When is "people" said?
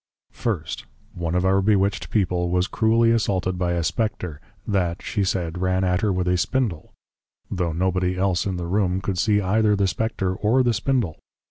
2.09-2.49